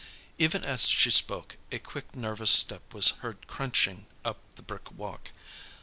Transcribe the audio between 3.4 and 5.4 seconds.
crunching up the brick walk.